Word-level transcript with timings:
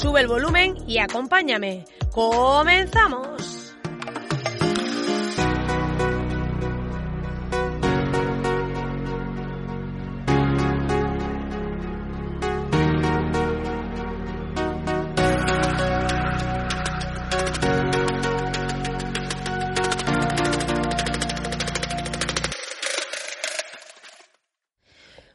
Sube 0.00 0.22
el 0.22 0.28
volumen 0.28 0.76
y 0.86 0.96
acompáñame. 0.96 1.84
¡Comenzamos! 2.10 3.76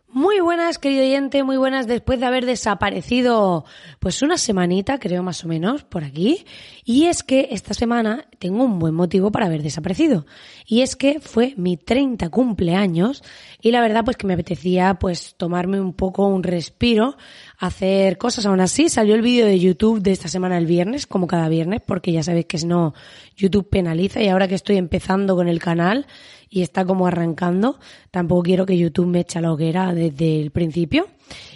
Muy 0.07 0.39
buenas, 0.39 0.79
querido 0.79 1.04
muy 1.43 1.57
buenas 1.57 1.87
después 1.87 2.19
de 2.19 2.25
haber 2.25 2.45
desaparecido 2.45 3.65
pues 3.99 4.21
una 4.21 4.37
semanita, 4.37 4.99
creo 4.99 5.23
más 5.23 5.43
o 5.43 5.47
menos, 5.47 5.83
por 5.83 6.03
aquí. 6.03 6.45
Y 6.83 7.05
es 7.05 7.23
que 7.23 7.49
esta 7.51 7.73
semana 7.73 8.27
tengo 8.39 8.63
un 8.63 8.79
buen 8.79 8.93
motivo 8.93 9.31
para 9.31 9.47
haber 9.47 9.63
desaparecido. 9.63 10.25
Y 10.65 10.81
es 10.81 10.95
que 10.95 11.19
fue 11.19 11.53
mi 11.57 11.77
30 11.77 12.29
cumpleaños 12.29 13.23
y 13.61 13.71
la 13.71 13.81
verdad 13.81 14.05
pues 14.05 14.17
que 14.17 14.27
me 14.27 14.33
apetecía 14.33 14.95
pues 14.95 15.35
tomarme 15.35 15.81
un 15.81 15.93
poco 15.93 16.27
un 16.27 16.43
respiro, 16.43 17.17
hacer 17.57 18.17
cosas. 18.17 18.45
Aún 18.45 18.61
así 18.61 18.89
salió 18.89 19.15
el 19.15 19.21
vídeo 19.21 19.45
de 19.45 19.59
YouTube 19.59 20.01
de 20.01 20.11
esta 20.11 20.27
semana 20.27 20.57
el 20.57 20.65
viernes, 20.65 21.07
como 21.07 21.27
cada 21.27 21.49
viernes, 21.49 21.81
porque 21.85 22.11
ya 22.11 22.23
sabéis 22.23 22.45
que 22.45 22.57
si 22.57 22.67
no 22.67 22.93
YouTube 23.35 23.69
penaliza 23.69 24.21
y 24.21 24.29
ahora 24.29 24.47
que 24.47 24.55
estoy 24.55 24.77
empezando 24.77 25.35
con 25.35 25.47
el 25.47 25.59
canal 25.59 26.05
y 26.49 26.61
está 26.61 26.85
como 26.85 27.07
arrancando, 27.07 27.79
tampoco 28.11 28.43
quiero 28.43 28.65
que 28.65 28.77
YouTube 28.77 29.07
me 29.07 29.21
eche 29.21 29.41
la 29.41 29.51
hoguera 29.51 29.93
desde 29.93 30.39
el 30.39 30.51
principio. 30.51 31.07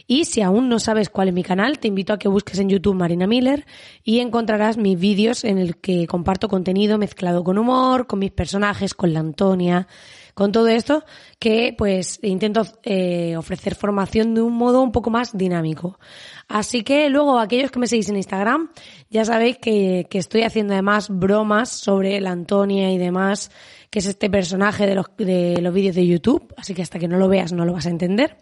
Y 0.07 0.25
si 0.25 0.41
aún 0.41 0.69
no 0.69 0.79
sabes 0.79 1.09
cuál 1.09 1.27
es 1.27 1.33
mi 1.35 1.43
canal, 1.43 1.77
te 1.77 1.87
invito 1.87 2.13
a 2.13 2.17
que 2.17 2.27
busques 2.27 2.57
en 2.57 2.69
YouTube 2.69 2.95
Marina 2.95 3.27
Miller 3.27 3.67
y 4.03 4.19
encontrarás 4.19 4.77
mis 4.77 4.99
vídeos 4.99 5.43
en 5.43 5.59
el 5.59 5.77
que 5.77 6.07
comparto 6.07 6.47
contenido 6.47 6.97
mezclado 6.97 7.43
con 7.43 7.59
humor, 7.59 8.07
con 8.07 8.17
mis 8.17 8.31
personajes, 8.31 8.95
con 8.95 9.13
la 9.13 9.19
Antonia, 9.19 9.87
con 10.33 10.51
todo 10.51 10.69
esto 10.69 11.03
que 11.37 11.75
pues 11.77 12.17
intento 12.23 12.65
eh, 12.83 13.35
ofrecer 13.37 13.75
formación 13.75 14.33
de 14.33 14.41
un 14.41 14.53
modo 14.53 14.81
un 14.81 14.91
poco 14.91 15.09
más 15.09 15.37
dinámico. 15.37 15.99
Así 16.47 16.83
que 16.83 17.09
luego 17.09 17.37
aquellos 17.39 17.71
que 17.71 17.79
me 17.79 17.87
seguís 17.87 18.09
en 18.09 18.15
Instagram 18.15 18.71
ya 19.09 19.25
sabéis 19.25 19.57
que, 19.57 20.07
que 20.09 20.17
estoy 20.17 20.43
haciendo 20.43 20.73
además 20.73 21.09
bromas 21.09 21.69
sobre 21.69 22.19
la 22.21 22.31
Antonia 22.31 22.91
y 22.91 22.97
demás 22.97 23.51
que 23.89 23.99
es 23.99 24.05
este 24.05 24.29
personaje 24.29 24.87
de 24.87 24.95
los, 24.95 25.07
de 25.17 25.61
los 25.61 25.73
vídeos 25.73 25.95
de 25.95 26.07
YouTube, 26.07 26.53
así 26.57 26.73
que 26.73 26.83
hasta 26.83 26.99
que 26.99 27.07
no 27.07 27.17
lo 27.17 27.27
veas 27.27 27.51
no 27.51 27.65
lo 27.65 27.73
vas 27.73 27.85
a 27.85 27.89
entender. 27.89 28.37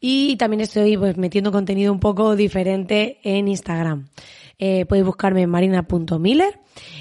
Y 0.00 0.36
también 0.36 0.62
estoy 0.62 0.96
pues 0.96 1.16
metiendo 1.18 1.52
contenido 1.52 1.92
un 1.92 2.00
poco 2.00 2.34
diferente 2.34 3.18
en 3.22 3.48
Instagram. 3.48 4.08
Eh, 4.58 4.86
puedes 4.86 5.04
buscarme 5.04 5.42
en 5.42 5.50
marina.miller. 5.50 6.58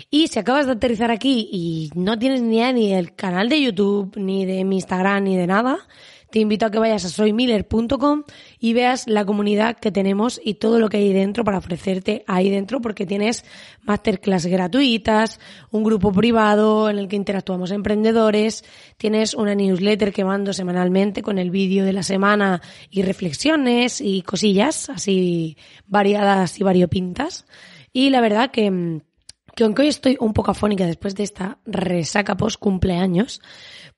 Y 0.09 0.27
si 0.27 0.39
acabas 0.39 0.65
de 0.65 0.73
aterrizar 0.73 1.11
aquí 1.11 1.49
y 1.51 1.89
no 1.95 2.17
tienes 2.19 2.41
ni 2.41 2.57
idea 2.57 2.73
ni 2.73 2.93
del 2.93 3.15
canal 3.15 3.49
de 3.49 3.61
YouTube, 3.61 4.15
ni 4.17 4.45
de 4.45 4.63
mi 4.65 4.77
Instagram, 4.77 5.23
ni 5.23 5.38
de 5.38 5.47
nada, 5.47 5.77
te 6.31 6.40
invito 6.40 6.66
a 6.66 6.72
que 6.72 6.79
vayas 6.79 7.06
a 7.06 7.09
soymiller.com 7.09 8.23
y 8.59 8.73
veas 8.73 9.07
la 9.07 9.25
comunidad 9.25 9.78
que 9.78 9.91
tenemos 9.91 10.40
y 10.44 10.56
todo 10.56 10.79
lo 10.79 10.90
que 10.90 10.97
hay 10.97 11.13
dentro 11.13 11.44
para 11.44 11.57
ofrecerte 11.57 12.23
ahí 12.28 12.50
dentro 12.50 12.81
porque 12.81 13.06
tienes 13.06 13.45
masterclass 13.84 14.45
gratuitas, 14.45 15.39
un 15.72 15.84
grupo 15.84 16.12
privado 16.12 16.89
en 16.89 17.00
el 17.00 17.07
que 17.07 17.16
interactuamos 17.16 17.72
emprendedores, 17.72 18.63
tienes 18.97 19.34
una 19.34 19.56
newsletter 19.56 20.13
que 20.13 20.23
mando 20.23 20.53
semanalmente 20.53 21.22
con 21.22 21.39
el 21.39 21.51
vídeo 21.51 21.85
de 21.85 21.94
la 21.94 22.03
semana 22.03 22.62
y 22.89 23.01
reflexiones 23.01 24.01
y 24.01 24.22
cosillas 24.22 24.89
así 24.89 25.57
variadas 25.88 26.59
y 26.59 26.63
variopintas. 26.63 27.45
Y 27.91 28.12
la 28.12 28.22
verdad 28.22 28.51
que, 28.51 29.01
que 29.56 29.63
aunque 29.63 29.81
hoy 29.81 29.88
estoy 29.88 30.18
un 30.19 30.34
poco 30.34 30.51
afónica 30.51 30.85
después 30.85 31.16
de 31.16 31.23
esta 31.23 31.57
resaca 31.66 32.38
post 32.38 32.59
cumpleaños, 32.59 33.41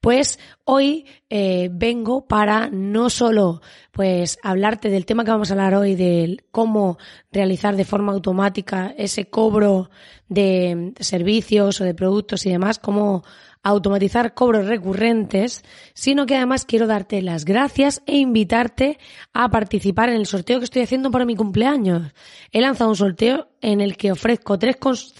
pues 0.01 0.39
hoy 0.65 1.05
eh, 1.29 1.69
vengo 1.71 2.27
para 2.27 2.69
no 2.69 3.09
solo 3.11 3.61
pues 3.91 4.39
hablarte 4.41 4.89
del 4.89 5.05
tema 5.05 5.23
que 5.23 5.31
vamos 5.31 5.51
a 5.51 5.53
hablar 5.53 5.75
hoy, 5.75 5.95
de 5.95 6.43
cómo 6.51 6.97
realizar 7.31 7.75
de 7.75 7.85
forma 7.85 8.11
automática 8.11 8.93
ese 8.97 9.29
cobro 9.29 9.91
de 10.27 10.93
servicios 10.99 11.79
o 11.81 11.83
de 11.83 11.93
productos 11.93 12.45
y 12.45 12.49
demás, 12.49 12.79
cómo 12.79 13.23
automatizar 13.63 14.33
cobros 14.33 14.65
recurrentes, 14.65 15.63
sino 15.93 16.25
que 16.25 16.35
además 16.35 16.65
quiero 16.65 16.87
darte 16.87 17.21
las 17.21 17.45
gracias 17.45 18.01
e 18.07 18.17
invitarte 18.17 18.97
a 19.33 19.49
participar 19.49 20.09
en 20.09 20.15
el 20.15 20.25
sorteo 20.25 20.57
que 20.57 20.65
estoy 20.65 20.81
haciendo 20.81 21.11
para 21.11 21.25
mi 21.25 21.35
cumpleaños. 21.35 22.11
He 22.51 22.61
lanzado 22.61 22.89
un 22.89 22.95
sorteo 22.95 23.49
en 23.61 23.81
el 23.81 23.97
que 23.97 24.11
ofrezco 24.11 24.57
tres, 24.57 24.77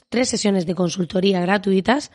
tres 0.10 0.30
sesiones 0.30 0.66
de 0.66 0.74
consultoría 0.74 1.40
gratuitas 1.42 2.12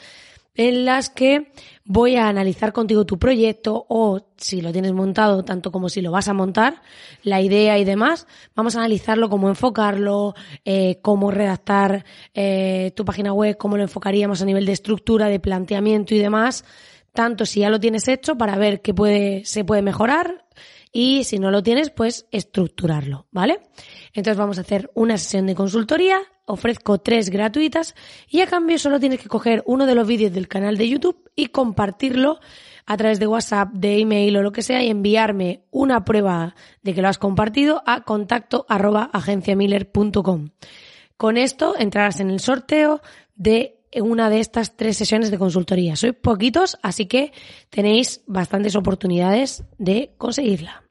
en 0.56 0.84
las 0.84 1.10
que 1.10 1.52
voy 1.84 2.16
a 2.16 2.28
analizar 2.28 2.72
contigo 2.72 3.06
tu 3.06 3.18
proyecto 3.18 3.86
o 3.88 4.26
si 4.36 4.60
lo 4.60 4.72
tienes 4.72 4.92
montado, 4.92 5.44
tanto 5.44 5.70
como 5.70 5.88
si 5.88 6.00
lo 6.00 6.10
vas 6.10 6.28
a 6.28 6.34
montar, 6.34 6.82
la 7.22 7.40
idea 7.40 7.78
y 7.78 7.84
demás. 7.84 8.26
Vamos 8.54 8.74
a 8.74 8.80
analizarlo, 8.80 9.28
cómo 9.28 9.48
enfocarlo, 9.48 10.34
eh, 10.64 10.98
cómo 11.02 11.30
redactar 11.30 12.04
eh, 12.34 12.92
tu 12.96 13.04
página 13.04 13.32
web, 13.32 13.56
cómo 13.56 13.76
lo 13.76 13.82
enfocaríamos 13.82 14.42
a 14.42 14.46
nivel 14.46 14.66
de 14.66 14.72
estructura, 14.72 15.28
de 15.28 15.40
planteamiento 15.40 16.14
y 16.14 16.18
demás. 16.18 16.64
Tanto 17.12 17.46
si 17.46 17.60
ya 17.60 17.70
lo 17.70 17.80
tienes 17.80 18.08
hecho 18.08 18.36
para 18.36 18.56
ver 18.56 18.82
qué 18.82 18.92
puede, 18.92 19.44
se 19.44 19.64
puede 19.64 19.82
mejorar 19.82 20.44
y 20.92 21.24
si 21.24 21.38
no 21.38 21.50
lo 21.50 21.62
tienes, 21.62 21.90
pues 21.90 22.26
estructurarlo, 22.30 23.26
¿vale? 23.30 23.60
Entonces 24.12 24.36
vamos 24.36 24.58
a 24.58 24.62
hacer 24.62 24.90
una 24.94 25.18
sesión 25.18 25.46
de 25.46 25.54
consultoría 25.54 26.20
ofrezco 26.46 26.98
tres 26.98 27.28
gratuitas 27.28 27.94
y 28.28 28.40
a 28.40 28.46
cambio 28.46 28.78
solo 28.78 28.98
tienes 28.98 29.20
que 29.20 29.28
coger 29.28 29.62
uno 29.66 29.84
de 29.84 29.94
los 29.94 30.06
vídeos 30.06 30.32
del 30.32 30.48
canal 30.48 30.78
de 30.78 30.88
YouTube 30.88 31.30
y 31.36 31.46
compartirlo 31.46 32.40
a 32.86 32.96
través 32.96 33.18
de 33.18 33.26
WhatsApp, 33.26 33.72
de 33.72 33.98
email 33.98 34.36
o 34.36 34.42
lo 34.42 34.52
que 34.52 34.62
sea 34.62 34.82
y 34.82 34.88
enviarme 34.88 35.64
una 35.70 36.04
prueba 36.04 36.54
de 36.82 36.94
que 36.94 37.02
lo 37.02 37.08
has 37.08 37.18
compartido 37.18 37.82
a 37.84 38.02
contacto 38.02 38.64
arroba 38.68 39.10
agenciamiller.com. 39.12 40.50
Con 41.16 41.36
esto 41.36 41.74
entrarás 41.78 42.20
en 42.20 42.30
el 42.30 42.40
sorteo 42.40 43.00
de 43.34 43.80
una 44.00 44.30
de 44.30 44.40
estas 44.40 44.76
tres 44.76 44.96
sesiones 44.96 45.30
de 45.30 45.38
consultoría. 45.38 45.96
Sois 45.96 46.14
poquitos, 46.14 46.78
así 46.82 47.06
que 47.06 47.32
tenéis 47.70 48.22
bastantes 48.26 48.76
oportunidades 48.76 49.64
de 49.78 50.14
conseguirla. 50.18 50.85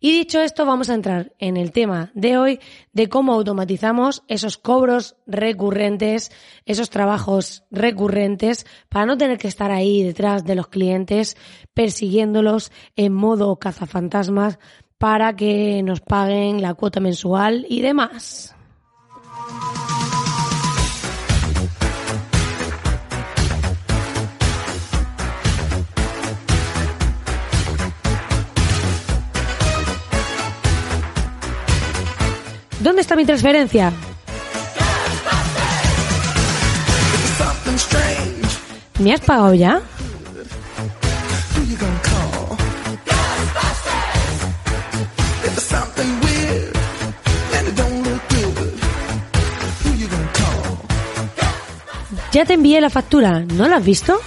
Y 0.00 0.12
dicho 0.12 0.40
esto, 0.40 0.66
vamos 0.66 0.90
a 0.90 0.94
entrar 0.94 1.32
en 1.38 1.56
el 1.56 1.72
tema 1.72 2.10
de 2.14 2.38
hoy 2.38 2.60
de 2.92 3.08
cómo 3.08 3.32
automatizamos 3.32 4.22
esos 4.28 4.58
cobros 4.58 5.16
recurrentes, 5.26 6.30
esos 6.64 6.90
trabajos 6.90 7.64
recurrentes, 7.70 8.66
para 8.88 9.06
no 9.06 9.16
tener 9.16 9.38
que 9.38 9.48
estar 9.48 9.70
ahí 9.70 10.02
detrás 10.02 10.44
de 10.44 10.54
los 10.54 10.68
clientes 10.68 11.36
persiguiéndolos 11.74 12.72
en 12.96 13.14
modo 13.14 13.56
cazafantasmas 13.56 14.58
para 14.98 15.36
que 15.36 15.82
nos 15.82 16.00
paguen 16.00 16.62
la 16.62 16.74
cuota 16.74 17.00
mensual 17.00 17.66
y 17.68 17.80
demás. 17.80 18.54
¿Dónde 32.86 33.00
está 33.00 33.16
mi 33.16 33.24
transferencia? 33.24 33.92
¿Me 39.00 39.12
has 39.12 39.20
pagado 39.22 39.54
ya? 39.54 39.82
Ya 52.30 52.44
te 52.44 52.54
envié 52.54 52.80
la 52.80 52.90
factura, 52.90 53.40
¿no 53.40 53.66
la 53.66 53.78
has 53.78 53.84
visto? 53.84 54.20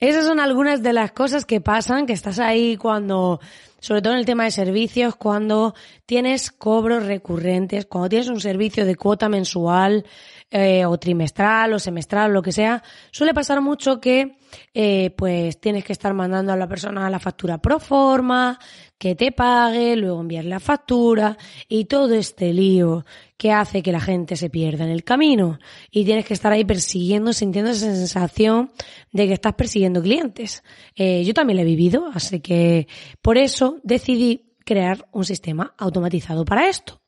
Esas 0.00 0.26
son 0.26 0.38
algunas 0.38 0.82
de 0.82 0.92
las 0.92 1.10
cosas 1.10 1.44
que 1.44 1.60
pasan, 1.60 2.06
que 2.06 2.12
estás 2.12 2.38
ahí 2.38 2.76
cuando, 2.76 3.40
sobre 3.80 4.00
todo 4.00 4.12
en 4.12 4.20
el 4.20 4.26
tema 4.26 4.44
de 4.44 4.52
servicios, 4.52 5.16
cuando 5.16 5.74
tienes 6.06 6.52
cobros 6.52 7.04
recurrentes, 7.04 7.86
cuando 7.86 8.08
tienes 8.08 8.28
un 8.28 8.40
servicio 8.40 8.86
de 8.86 8.94
cuota 8.94 9.28
mensual 9.28 10.06
eh, 10.50 10.86
o 10.86 10.98
trimestral 10.98 11.74
o 11.74 11.78
semestral, 11.78 12.32
lo 12.32 12.42
que 12.42 12.52
sea, 12.52 12.82
suele 13.10 13.34
pasar 13.34 13.60
mucho 13.60 14.00
que 14.00 14.38
eh, 14.72 15.10
pues 15.16 15.60
tienes 15.60 15.84
que 15.84 15.92
estar 15.92 16.14
mandando 16.14 16.52
a 16.52 16.56
la 16.56 16.66
persona 16.66 17.10
la 17.10 17.18
factura 17.18 17.58
pro 17.58 17.78
forma, 17.78 18.58
que 18.96 19.14
te 19.14 19.30
pague, 19.32 19.94
luego 19.96 20.20
enviar 20.20 20.46
la 20.46 20.58
factura 20.58 21.36
y 21.68 21.84
todo 21.84 22.14
este 22.14 22.52
lío 22.52 23.04
que 23.36 23.52
hace 23.52 23.82
que 23.82 23.92
la 23.92 24.00
gente 24.00 24.36
se 24.36 24.50
pierda 24.50 24.84
en 24.84 24.90
el 24.90 25.04
camino 25.04 25.58
y 25.90 26.04
tienes 26.04 26.24
que 26.24 26.34
estar 26.34 26.50
ahí 26.50 26.64
persiguiendo, 26.64 27.32
sintiendo 27.32 27.70
esa 27.70 27.94
sensación 27.94 28.72
de 29.12 29.26
que 29.26 29.34
estás 29.34 29.54
persiguiendo 29.54 30.02
clientes. 30.02 30.62
Eh, 30.96 31.24
yo 31.24 31.34
también 31.34 31.58
lo 31.58 31.62
he 31.62 31.66
vivido, 31.66 32.10
así 32.12 32.40
que 32.40 32.88
por 33.22 33.38
eso 33.38 33.80
decidí 33.82 34.54
crear 34.64 35.06
un 35.12 35.24
sistema 35.24 35.74
automatizado 35.78 36.44
para 36.44 36.68
esto. 36.68 37.00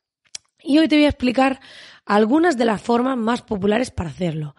Y 0.63 0.79
hoy 0.79 0.89
te 0.89 0.97
voy 0.97 1.07
a 1.07 1.09
explicar 1.09 1.61
algunas 2.11 2.57
de 2.59 2.65
las 2.65 2.83
formas 2.83 3.17
más 3.17 3.43
populares 3.43 3.93
para 3.93 4.11
hacerlo. 4.11 4.57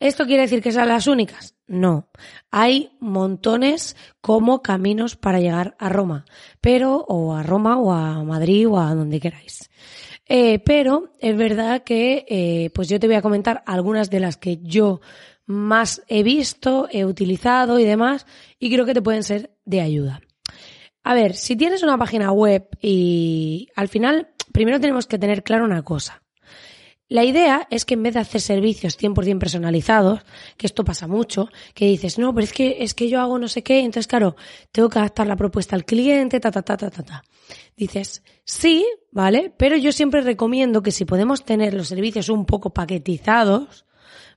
¿Esto 0.00 0.26
quiere 0.26 0.42
decir 0.42 0.60
que 0.60 0.72
sean 0.72 0.88
las 0.88 1.06
únicas? 1.06 1.54
No. 1.68 2.08
Hay 2.50 2.90
montones 2.98 3.94
como 4.20 4.62
caminos 4.62 5.14
para 5.14 5.38
llegar 5.38 5.76
a 5.78 5.88
Roma, 5.90 6.24
pero, 6.60 7.04
o 7.08 7.36
a 7.36 7.44
Roma, 7.44 7.78
o 7.78 7.92
a 7.92 8.24
Madrid, 8.24 8.68
o 8.68 8.80
a 8.80 8.94
donde 8.96 9.20
queráis. 9.20 9.70
Eh, 10.26 10.58
pero 10.58 11.12
es 11.20 11.36
verdad 11.36 11.84
que, 11.84 12.26
eh, 12.28 12.70
pues 12.74 12.88
yo 12.88 12.98
te 12.98 13.06
voy 13.06 13.16
a 13.16 13.22
comentar 13.22 13.62
algunas 13.64 14.10
de 14.10 14.18
las 14.18 14.36
que 14.36 14.58
yo 14.60 15.00
más 15.46 16.02
he 16.08 16.24
visto, 16.24 16.88
he 16.90 17.04
utilizado 17.04 17.78
y 17.78 17.84
demás, 17.84 18.26
y 18.58 18.72
creo 18.72 18.84
que 18.86 18.94
te 18.94 19.02
pueden 19.02 19.22
ser 19.22 19.56
de 19.64 19.80
ayuda. 19.80 20.20
A 21.04 21.14
ver, 21.14 21.34
si 21.34 21.54
tienes 21.54 21.84
una 21.84 21.96
página 21.96 22.32
web 22.32 22.68
y 22.82 23.68
al 23.76 23.86
final, 23.86 24.30
primero 24.52 24.80
tenemos 24.80 25.06
que 25.06 25.18
tener 25.18 25.44
claro 25.44 25.64
una 25.64 25.82
cosa. 25.82 26.22
La 27.08 27.24
idea 27.24 27.66
es 27.70 27.86
que 27.86 27.94
en 27.94 28.02
vez 28.02 28.14
de 28.14 28.20
hacer 28.20 28.42
servicios 28.42 28.98
100% 28.98 29.38
personalizados, 29.38 30.20
que 30.58 30.66
esto 30.66 30.84
pasa 30.84 31.06
mucho, 31.06 31.48
que 31.74 31.86
dices, 31.86 32.18
no, 32.18 32.34
pero 32.34 32.44
es 32.44 32.52
que, 32.52 32.76
es 32.80 32.92
que 32.92 33.08
yo 33.08 33.20
hago 33.20 33.38
no 33.38 33.48
sé 33.48 33.62
qué, 33.62 33.78
entonces 33.80 34.06
claro, 34.06 34.36
tengo 34.72 34.90
que 34.90 34.98
adaptar 34.98 35.26
la 35.26 35.36
propuesta 35.36 35.74
al 35.74 35.86
cliente, 35.86 36.38
ta, 36.38 36.50
ta, 36.50 36.60
ta, 36.60 36.76
ta, 36.76 36.90
ta, 36.90 37.02
ta. 37.02 37.24
Dices, 37.76 38.22
sí, 38.44 38.86
¿vale? 39.10 39.52
Pero 39.56 39.76
yo 39.78 39.90
siempre 39.92 40.20
recomiendo 40.20 40.82
que 40.82 40.92
si 40.92 41.06
podemos 41.06 41.44
tener 41.44 41.72
los 41.72 41.88
servicios 41.88 42.28
un 42.28 42.44
poco 42.44 42.74
paquetizados, 42.74 43.86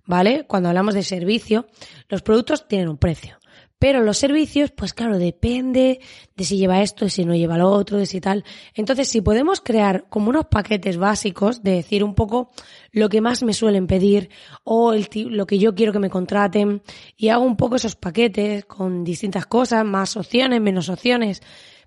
¿vale? 0.05 0.45
Cuando 0.47 0.69
hablamos 0.69 0.93
de 0.93 1.03
servicio, 1.03 1.67
los 2.07 2.21
productos 2.21 2.69
tienen 2.69 2.87
un 2.87 2.97
precio. 2.97 3.40
Pero 3.81 4.03
los 4.03 4.19
servicios, 4.19 4.69
pues 4.69 4.93
claro, 4.93 5.17
depende 5.17 6.01
de 6.35 6.43
si 6.43 6.55
lleva 6.55 6.83
esto, 6.83 7.05
de 7.05 7.09
si 7.09 7.25
no 7.25 7.33
lleva 7.33 7.57
lo 7.57 7.71
otro, 7.71 7.97
de 7.97 8.05
si 8.05 8.21
tal. 8.21 8.45
Entonces, 8.75 9.07
si 9.07 9.21
podemos 9.21 9.59
crear 9.59 10.05
como 10.07 10.29
unos 10.29 10.45
paquetes 10.45 10.97
básicos, 10.97 11.63
de 11.63 11.71
decir 11.71 12.03
un 12.03 12.13
poco 12.13 12.51
lo 12.91 13.09
que 13.09 13.21
más 13.21 13.41
me 13.41 13.53
suelen 13.53 13.87
pedir 13.87 14.29
o 14.63 14.93
el, 14.93 15.09
lo 15.31 15.47
que 15.47 15.57
yo 15.57 15.73
quiero 15.73 15.93
que 15.93 15.97
me 15.97 16.11
contraten, 16.11 16.83
y 17.17 17.29
hago 17.29 17.43
un 17.43 17.57
poco 17.57 17.77
esos 17.77 17.95
paquetes 17.95 18.65
con 18.65 19.03
distintas 19.03 19.47
cosas, 19.47 19.83
más 19.83 20.15
opciones, 20.15 20.61
menos 20.61 20.87
opciones, 20.87 21.41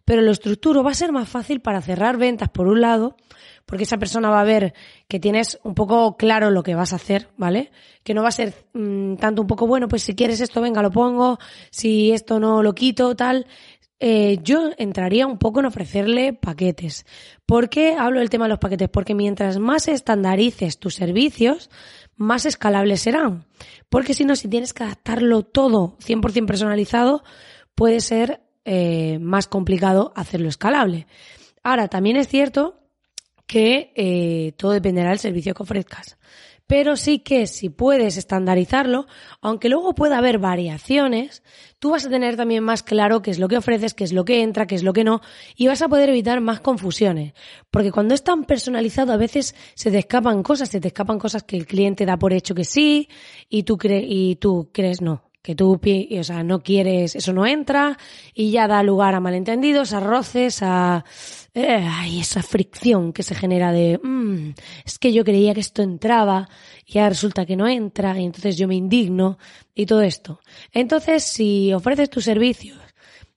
pero 0.05 0.23
lo 0.23 0.31
estructuro, 0.31 0.83
va 0.83 0.91
a 0.91 0.95
ser 0.95 1.13
más 1.13 1.29
fácil 1.29 1.61
para 1.61 1.81
cerrar 1.81 2.17
ventas 2.17 2.51
por 2.51 2.67
un 2.69 2.81
lado, 2.81 3.17
porque 3.67 3.85
esa 3.85 3.99
persona 3.99 4.29
va 4.31 4.41
a 4.41 4.45
ver 4.45 4.75
que 5.09 5.19
tienes 5.19 5.59
un 5.65 5.75
poco 5.75 6.17
claro 6.17 6.51
lo 6.51 6.63
que 6.63 6.75
vas 6.75 6.93
a 6.93 6.97
hacer, 6.97 7.29
¿vale? 7.37 7.71
Que 8.03 8.13
no 8.15 8.23
va 8.23 8.29
a 8.29 8.33
ser 8.33 8.55
mm, 8.75 9.17
tanto 9.17 9.43
un 9.43 9.49
poco, 9.49 9.67
bueno, 9.67 9.89
pues 9.89 10.03
si 10.03 10.15
quieres 10.15 10.41
esto, 10.41 10.61
venga, 10.61 10.83
lo 10.83 10.91
pongo, 10.91 11.39
si 11.71 12.13
esto 12.13 12.39
no 12.39 12.63
lo 12.63 12.75
quito, 12.75 13.17
tal. 13.17 13.47
Eh, 14.01 14.41
yo 14.43 14.71
entraría 14.77 15.27
un 15.27 15.39
poco 15.39 15.61
en 15.61 15.67
ofrecerle 15.67 16.35
paquetes. 16.35 17.07
¿Por 17.47 17.71
qué 17.71 17.95
hablo 17.99 18.19
del 18.19 18.29
tema 18.29 18.45
de 18.45 18.51
los 18.51 18.59
paquetes? 18.59 18.91
Porque 18.91 19.15
mientras 19.15 19.59
más 19.59 19.89
estandarices 19.89 20.79
tus 20.79 20.95
servicios, 20.95 21.71
más 22.17 22.45
escalables 22.45 23.01
serán. 23.01 23.47
Porque 23.89 24.13
si 24.13 24.27
no, 24.27 24.37
si 24.37 24.49
tienes 24.49 24.75
que 24.75 24.85
adaptarlo 24.85 25.43
todo 25.43 25.97
100% 26.01 26.45
personalizado, 26.47 27.23
puede 27.75 28.01
ser 28.01 28.44
eh, 28.65 29.19
más 29.21 29.47
complicado 29.47 30.13
hacerlo 30.17 30.49
escalable. 30.49 31.07
Ahora, 31.63 31.89
también 31.89 32.17
es 32.17 32.29
cierto 32.29 32.81
que 33.47 33.93
eh, 33.95 34.53
todo 34.57 34.73
dependerá 34.73 35.11
del 35.11 35.19
servicio 35.19 35.55
que 35.55 35.63
ofrezcas. 35.63 36.19
Pero 36.67 36.97
sí 36.97 37.19
que 37.19 37.47
si 37.47 37.69
puedes 37.69 38.17
estandarizarlo, 38.17 39.07
aunque 39.43 39.69
luego 39.69 39.95
pueda 39.95 40.17
haber 40.17 40.39
variaciones, 40.39 41.43
tú 41.79 41.91
vas 41.91 42.07
a 42.07 42.09
tener 42.09 42.37
también 42.37 42.65
más 42.65 42.83
claro 42.83 43.21
qué 43.21 43.31
es 43.31 43.39
lo 43.39 43.49
que 43.49 43.59
ofreces, 43.59 43.93
qué 43.93 44.05
es 44.05 44.15
lo 44.15 44.25
que 44.25 44.41
entra, 44.41 44.67
qué 44.67 44.75
es 44.75 44.83
lo 44.83 44.95
que 44.95 45.05
no, 45.05 45.21
y 45.57 45.67
vas 45.67 45.83
a 45.83 45.89
poder 45.89 46.09
evitar 46.09 46.41
más 46.41 46.61
confusiones. 46.61 47.35
Porque 47.71 47.93
cuando 47.93 48.15
es 48.15 48.25
tan 48.25 48.45
personalizado 48.45 49.13
a 49.13 49.19
veces 49.19 49.55
se 49.75 49.91
te 49.91 49.99
escapan 49.99 50.43
cosas, 50.43 50.71
se 50.71 50.81
te 50.81 50.89
escapan 50.89 51.19
cosas 51.19 51.43
que 51.43 51.59
el 51.59 51.67
cliente 51.67 52.07
da 52.07 52.17
por 52.17 52.33
hecho 52.33 52.55
que 52.55 52.65
sí, 52.65 53.11
y 53.51 53.65
tú, 53.65 53.77
crees 53.77 54.05
y 54.09 54.37
tú 54.37 54.71
crees 54.73 55.03
no 55.03 55.34
que 55.45 55.55
tú, 55.55 55.79
o 55.79 56.25
sea, 56.25 56.43
no 56.43 56.63
quieres, 56.63 57.15
eso 57.15 57.35
no 57.35 57.45
entra 57.45 57.99
y 58.33 58.51
ya 58.51 58.67
da 58.67 58.83
lugar 58.83 59.15
a 59.15 59.21
malentendidos, 59.21 59.93
a 59.93 60.01
roces, 60.01 60.63
a 60.63 61.05
eh, 61.53 61.87
esa 62.19 62.43
fricción 62.43 63.13
que 63.13 63.23
se 63.23 63.35
genera 63.35 63.71
de, 63.71 64.01
mm, 64.03 64.55
es 64.87 64.99
que 64.99 65.13
yo 65.13 65.23
creía 65.23 65.53
que 65.53 65.61
esto 65.61 65.83
entraba 65.83 66.49
y 66.87 66.97
ahora 66.97 67.11
resulta 67.11 67.45
que 67.45 67.57
no 67.57 67.69
entra 67.69 68.19
y 68.19 68.25
entonces 68.25 68.57
yo 68.57 68.67
me 68.67 68.75
indigno 68.75 69.37
y 69.75 69.85
todo 69.85 70.01
esto. 70.01 70.41
Entonces, 70.73 71.25
si 71.25 71.75
ofreces 71.75 72.09
tus 72.09 72.25
servicios 72.25 72.79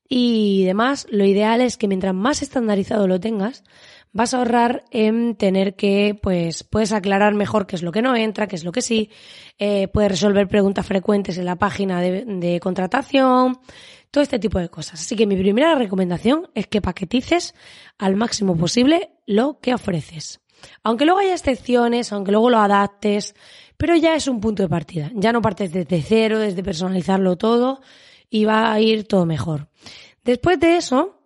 y 0.07 0.63
demás, 0.63 1.07
lo 1.09 1.25
ideal 1.25 1.59
es 1.59 1.75
que 1.75 1.89
mientras 1.89 2.15
más 2.15 2.41
estandarizado 2.41 3.09
lo 3.09 3.19
tengas, 3.19 3.65
vas 4.11 4.33
a 4.33 4.39
ahorrar 4.39 4.83
en 4.91 5.35
tener 5.35 5.75
que, 5.75 6.17
pues, 6.21 6.63
puedes 6.63 6.91
aclarar 6.91 7.33
mejor 7.33 7.67
qué 7.67 7.75
es 7.75 7.83
lo 7.83 7.91
que 7.91 8.01
no 8.01 8.15
entra, 8.15 8.47
qué 8.47 8.55
es 8.55 8.63
lo 8.63 8.71
que 8.71 8.81
sí, 8.81 9.09
eh, 9.59 9.87
puedes 9.87 10.11
resolver 10.11 10.47
preguntas 10.47 10.85
frecuentes 10.85 11.37
en 11.37 11.45
la 11.45 11.55
página 11.55 12.01
de, 12.01 12.25
de 12.25 12.59
contratación, 12.59 13.59
todo 14.11 14.23
este 14.23 14.39
tipo 14.39 14.59
de 14.59 14.69
cosas. 14.69 15.01
Así 15.01 15.15
que 15.15 15.27
mi 15.27 15.35
primera 15.35 15.75
recomendación 15.75 16.49
es 16.55 16.67
que 16.67 16.81
paquetices 16.81 17.53
al 17.97 18.15
máximo 18.15 18.55
posible 18.57 19.11
lo 19.25 19.59
que 19.59 19.73
ofreces. 19.73 20.41
Aunque 20.83 21.05
luego 21.05 21.19
haya 21.19 21.33
excepciones, 21.33 22.11
aunque 22.11 22.31
luego 22.31 22.49
lo 22.49 22.59
adaptes, 22.59 23.35
pero 23.77 23.95
ya 23.95 24.15
es 24.15 24.27
un 24.27 24.39
punto 24.41 24.63
de 24.63 24.69
partida. 24.69 25.11
Ya 25.13 25.31
no 25.31 25.41
partes 25.41 25.71
desde 25.71 26.01
cero, 26.01 26.39
desde 26.39 26.63
personalizarlo 26.63 27.37
todo 27.37 27.81
y 28.29 28.45
va 28.45 28.71
a 28.71 28.79
ir 28.79 29.07
todo 29.07 29.25
mejor. 29.25 29.69
Después 30.23 30.59
de 30.59 30.77
eso, 30.77 31.21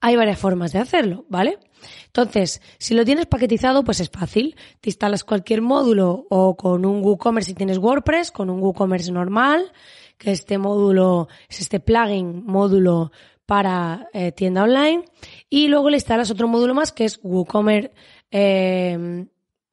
hay 0.00 0.16
varias 0.16 0.38
formas 0.38 0.72
de 0.72 0.78
hacerlo, 0.78 1.26
¿vale? 1.28 1.58
Entonces, 2.06 2.60
si 2.78 2.94
lo 2.94 3.04
tienes 3.04 3.26
paquetizado, 3.26 3.84
pues 3.84 4.00
es 4.00 4.10
fácil. 4.10 4.56
Te 4.80 4.90
instalas 4.90 5.24
cualquier 5.24 5.62
módulo 5.62 6.26
o 6.30 6.56
con 6.56 6.84
un 6.84 7.02
WooCommerce 7.02 7.48
si 7.48 7.54
tienes 7.54 7.78
WordPress, 7.78 8.30
con 8.30 8.50
un 8.50 8.60
WooCommerce 8.60 9.12
normal, 9.12 9.72
que 10.18 10.32
este 10.32 10.58
módulo 10.58 11.28
es 11.48 11.60
este 11.60 11.80
plugin 11.80 12.44
módulo 12.44 13.12
para 13.44 14.08
eh, 14.12 14.32
tienda 14.32 14.62
online. 14.62 15.04
Y 15.48 15.68
luego 15.68 15.90
le 15.90 15.96
instalas 15.96 16.30
otro 16.30 16.48
módulo 16.48 16.74
más 16.74 16.92
que 16.92 17.04
es 17.04 17.20
WooCommerce 17.22 17.92
eh, 18.30 19.26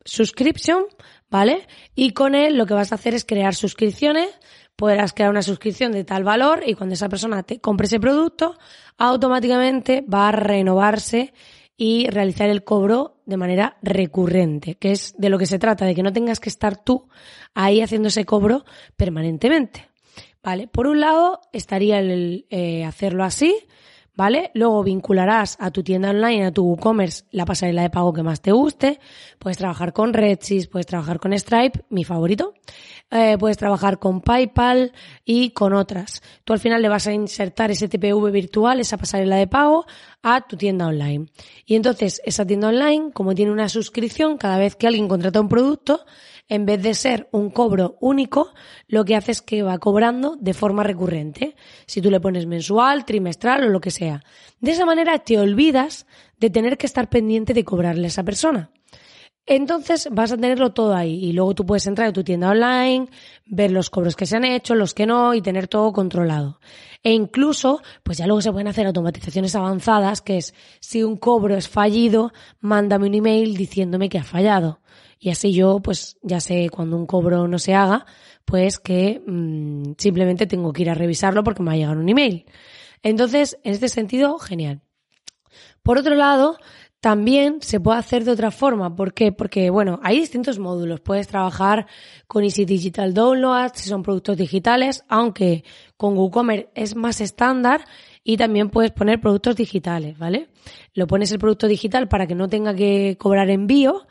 Subscription, 0.06 0.84
¿vale? 1.30 1.68
Y 1.96 2.12
con 2.12 2.36
él 2.36 2.58
lo 2.58 2.66
que 2.66 2.74
vas 2.74 2.92
a 2.92 2.96
hacer 2.96 3.14
es 3.14 3.26
crear 3.26 3.56
suscripciones 3.56 4.30
podrás 4.76 5.14
crear 5.14 5.30
una 5.30 5.42
suscripción 5.42 5.92
de 5.92 6.04
tal 6.04 6.24
valor 6.24 6.64
y 6.66 6.74
cuando 6.74 6.94
esa 6.94 7.10
persona 7.10 7.44
te 7.44 7.60
compre 7.60 7.88
ese 7.88 8.00
producto, 8.00 8.58
automáticamente 8.98 10.04
va 10.12 10.30
a 10.30 10.32
renovarse 10.32 11.34
y 11.78 12.08
realizar 12.08 12.50
el 12.50 12.64
cobro 12.64 13.22
de 13.26 13.38
manera 13.38 13.78
recurrente, 13.82 14.76
que 14.76 14.92
es 14.92 15.16
de 15.18 15.30
lo 15.30 15.40
que 15.40 15.46
se 15.46 15.60
trata, 15.60 15.86
de 15.86 15.96
que 15.96 16.04
no 16.04 16.14
tengas 16.14 16.40
que 16.40 16.50
estar 16.50 16.82
tú 16.82 17.08
ahí 17.54 17.82
haciendo 17.82 18.10
ese 18.10 18.26
cobro 18.26 18.66
permanentemente. 18.96 19.90
Vale, 20.44 20.68
por 20.68 20.88
un 20.88 21.00
lado 21.00 21.40
estaría 21.54 22.00
el 22.00 22.46
eh, 22.50 22.84
hacerlo 22.84 23.24
así, 23.24 23.56
¿vale? 24.16 24.52
Luego 24.54 24.84
vincularás 24.84 25.58
a 25.60 25.72
tu 25.72 25.84
tienda 25.84 26.12
online, 26.12 26.46
a 26.46 26.52
tu 26.52 26.64
WooCommerce, 26.64 27.26
la 27.32 27.46
pasarela 27.46 27.82
de 27.82 27.90
pago 27.90 28.14
que 28.14 28.24
más 28.24 28.42
te 28.42 28.52
guste. 28.52 29.00
Puedes 29.40 29.58
trabajar 29.58 29.94
con 29.94 30.14
Redsys, 30.14 30.68
puedes 30.68 30.86
trabajar 30.86 31.20
con 31.20 31.38
Stripe, 31.38 31.86
mi 31.90 32.04
favorito. 32.04 32.54
Eh, 33.12 33.38
puedes 33.40 33.58
trabajar 33.58 34.00
con 34.00 34.22
PayPal 34.22 34.92
y 35.24 35.52
con 35.52 35.74
otras. 35.74 36.22
Tú 36.44 36.54
al 36.54 36.60
final 36.60 36.82
le 36.82 36.90
vas 36.90 37.08
a 37.08 37.14
insertar 37.14 37.70
ese 37.72 37.88
TPV 37.88 38.32
virtual, 38.32 38.80
esa 38.80 38.98
pasarela 38.98 39.36
de 39.36 39.48
pago, 39.48 39.86
a 40.24 40.42
tu 40.48 40.58
tienda 40.58 40.88
online. 40.88 41.28
Y 41.66 41.76
entonces 41.76 42.22
esa 42.26 42.46
tienda 42.46 42.70
online, 42.70 43.12
como 43.14 43.36
tiene 43.36 43.52
una 43.52 43.70
suscripción, 43.70 44.38
cada 44.38 44.58
vez 44.58 44.76
que 44.76 44.88
alguien 44.88 45.08
contrata 45.08 45.42
un 45.42 45.50
producto, 45.50 46.06
en 46.50 46.66
vez 46.66 46.82
de 46.82 46.94
ser 46.94 47.28
un 47.32 47.50
cobro 47.50 47.98
único, 48.00 48.54
lo 48.88 49.06
que 49.06 49.16
hace 49.16 49.32
es 49.32 49.42
que 49.42 49.64
va 49.64 49.78
cobrando 49.78 50.36
de 50.40 50.54
forma 50.54 50.84
recurrente. 50.84 51.56
Si 51.86 52.02
tú 52.02 52.12
le 52.12 52.20
pones 52.20 52.46
mensual, 52.46 53.06
trimestral 53.06 53.64
o 53.64 53.70
lo 53.70 53.82
que 53.82 53.92
sea. 53.92 54.24
De 54.60 54.72
esa 54.72 54.86
manera 54.86 55.20
te 55.20 55.40
olvidas 55.40 56.06
de 56.40 56.50
tener 56.50 56.78
que 56.78 56.86
estar 56.86 57.10
pendiente 57.10 57.54
de 57.54 57.64
cobrarle 57.64 58.06
a 58.06 58.08
esa 58.08 58.24
persona. 58.24 58.72
Entonces 59.46 60.08
vas 60.10 60.32
a 60.32 60.38
tenerlo 60.38 60.72
todo 60.72 60.96
ahí 60.96 61.16
y 61.16 61.34
luego 61.34 61.54
tú 61.54 61.66
puedes 61.66 61.86
entrar 61.86 62.08
a 62.08 62.14
tu 62.14 62.24
tienda 62.24 62.50
online, 62.50 63.10
ver 63.46 63.72
los 63.72 63.90
cobros 63.90 64.16
que 64.16 64.26
se 64.26 64.38
han 64.38 64.46
hecho, 64.46 64.74
los 64.74 64.94
que 64.94 65.06
no 65.06 65.34
y 65.34 65.42
tener 65.42 65.68
todo 65.68 65.92
controlado. 65.92 66.60
E 67.04 67.12
incluso, 67.12 67.82
pues 68.04 68.18
ya 68.18 68.26
luego 68.26 68.42
se 68.42 68.54
pueden 68.54 68.70
hacer 68.70 68.88
automatizaciones 68.88 69.56
avanzadas, 69.56 70.22
que 70.22 70.38
es 70.38 70.54
si 70.80 71.04
un 71.04 71.18
cobro 71.18 71.58
es 71.58 71.68
fallido, 71.68 72.32
mándame 72.62 73.08
un 73.08 73.16
email 73.16 73.58
diciéndome 73.58 74.08
que 74.08 74.20
ha 74.20 74.24
fallado. 74.24 74.80
Y 75.24 75.30
así 75.30 75.54
yo, 75.54 75.80
pues 75.80 76.18
ya 76.22 76.42
sé 76.42 76.70
cuando 76.70 76.98
un 76.98 77.06
cobro 77.06 77.48
no 77.48 77.58
se 77.58 77.74
haga, 77.74 78.06
pues 78.44 78.78
que 78.78 79.22
mm, 79.26 79.94
simplemente 79.98 80.48
tengo 80.48 80.74
que 80.74 80.82
ir 80.82 80.90
a 80.90 80.96
revisarlo 80.96 81.46
porque 81.46 81.64
me 81.64 81.68
va 81.68 81.74
a 81.76 81.78
llegar 81.78 81.98
un 81.98 82.10
email. 82.10 82.46
Entonces, 83.04 83.58
en 83.64 83.72
este 83.72 83.88
sentido, 83.88 84.38
genial. 84.38 84.82
Por 85.82 85.98
otro 85.98 86.16
lado, 86.16 86.58
también 87.00 87.62
se 87.62 87.80
puede 87.80 88.00
hacer 88.00 88.26
de 88.26 88.32
otra 88.32 88.52
forma. 88.52 88.98
¿Por 88.98 89.14
qué? 89.14 89.32
Porque, 89.32 89.70
bueno, 89.70 90.02
hay 90.04 90.20
distintos 90.20 90.60
módulos. 90.60 91.00
Puedes 91.00 91.30
trabajar 91.30 91.88
con 92.28 92.44
Easy 92.44 92.66
Digital 92.66 93.14
Download 93.14 93.72
si 93.76 93.88
son 93.88 94.04
productos 94.04 94.36
digitales, 94.36 95.06
aunque 95.08 95.64
con 95.96 96.18
WooCommerce 96.18 96.68
es 96.76 96.98
más 96.98 97.22
estándar 97.22 97.86
y 98.26 98.36
también 98.36 98.70
puedes 98.70 98.92
poner 98.92 99.22
productos 99.22 99.56
digitales, 99.56 100.18
¿vale? 100.18 100.50
Lo 100.94 101.08
pones 101.08 101.32
el 101.32 101.40
producto 101.40 101.70
digital 101.70 102.10
para 102.10 102.28
que 102.28 102.36
no 102.36 102.50
tenga 102.50 102.76
que 102.76 103.16
cobrar 103.18 103.50
envío 103.50 104.06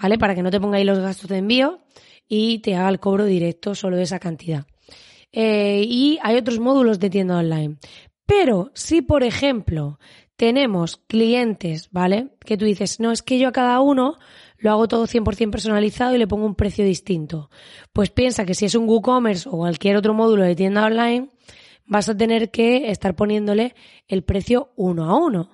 ¿vale? 0.00 0.18
Para 0.18 0.34
que 0.34 0.42
no 0.42 0.50
te 0.50 0.60
ponga 0.60 0.78
ahí 0.78 0.84
los 0.84 0.98
gastos 0.98 1.28
de 1.28 1.38
envío 1.38 1.80
y 2.28 2.58
te 2.60 2.76
haga 2.76 2.88
el 2.88 3.00
cobro 3.00 3.24
directo 3.24 3.74
solo 3.74 3.96
de 3.96 4.04
esa 4.04 4.18
cantidad. 4.18 4.66
Eh, 5.32 5.84
y 5.86 6.18
hay 6.22 6.36
otros 6.36 6.60
módulos 6.60 7.00
de 7.00 7.10
tienda 7.10 7.38
online. 7.38 7.76
Pero 8.26 8.70
si, 8.74 9.02
por 9.02 9.22
ejemplo, 9.22 9.98
tenemos 10.36 10.96
clientes, 10.96 11.88
¿vale? 11.90 12.30
Que 12.40 12.56
tú 12.56 12.64
dices, 12.64 13.00
no, 13.00 13.12
es 13.12 13.22
que 13.22 13.38
yo 13.38 13.48
a 13.48 13.52
cada 13.52 13.80
uno 13.80 14.16
lo 14.58 14.70
hago 14.70 14.88
todo 14.88 15.06
100% 15.06 15.50
personalizado 15.50 16.14
y 16.14 16.18
le 16.18 16.26
pongo 16.26 16.46
un 16.46 16.54
precio 16.54 16.84
distinto. 16.84 17.50
Pues 17.92 18.10
piensa 18.10 18.46
que 18.46 18.54
si 18.54 18.64
es 18.64 18.74
un 18.74 18.88
WooCommerce 18.88 19.48
o 19.48 19.58
cualquier 19.58 19.96
otro 19.96 20.14
módulo 20.14 20.44
de 20.44 20.56
tienda 20.56 20.86
online, 20.86 21.30
vas 21.86 22.08
a 22.08 22.16
tener 22.16 22.50
que 22.50 22.90
estar 22.90 23.14
poniéndole 23.14 23.74
el 24.08 24.24
precio 24.24 24.72
uno 24.76 25.04
a 25.04 25.16
uno. 25.16 25.53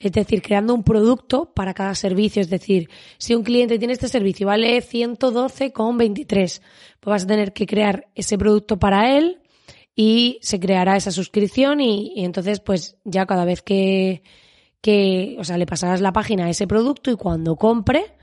Es 0.00 0.12
decir, 0.12 0.42
creando 0.42 0.74
un 0.74 0.84
producto 0.84 1.52
para 1.52 1.74
cada 1.74 1.94
servicio. 1.94 2.40
Es 2.40 2.50
decir, 2.50 2.88
si 3.18 3.34
un 3.34 3.42
cliente 3.42 3.78
tiene 3.78 3.94
este 3.94 4.08
servicio 4.08 4.44
y 4.44 4.46
vale 4.46 4.78
112,23, 4.78 6.26
pues 6.26 6.60
vas 7.00 7.24
a 7.24 7.26
tener 7.26 7.52
que 7.52 7.66
crear 7.66 8.06
ese 8.14 8.38
producto 8.38 8.78
para 8.78 9.16
él 9.16 9.40
y 9.96 10.38
se 10.42 10.60
creará 10.60 10.96
esa 10.96 11.10
suscripción 11.10 11.80
y, 11.80 12.12
entonces 12.24 12.60
pues 12.60 12.96
ya 13.04 13.26
cada 13.26 13.44
vez 13.44 13.62
que, 13.62 14.22
que, 14.80 15.34
o 15.40 15.44
sea, 15.44 15.58
le 15.58 15.66
pasarás 15.66 16.00
la 16.00 16.12
página 16.12 16.46
a 16.46 16.50
ese 16.50 16.68
producto 16.68 17.10
y 17.10 17.16
cuando 17.16 17.56
compre, 17.56 18.14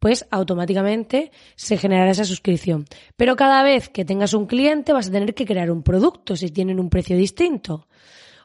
pues 0.00 0.26
automáticamente 0.32 1.30
se 1.54 1.76
generará 1.76 2.10
esa 2.10 2.24
suscripción. 2.24 2.86
Pero 3.16 3.36
cada 3.36 3.62
vez 3.62 3.88
que 3.88 4.04
tengas 4.04 4.34
un 4.34 4.46
cliente 4.46 4.92
vas 4.92 5.06
a 5.06 5.12
tener 5.12 5.34
que 5.34 5.46
crear 5.46 5.70
un 5.70 5.84
producto 5.84 6.34
si 6.34 6.50
tienen 6.50 6.80
un 6.80 6.90
precio 6.90 7.16
distinto. 7.16 7.86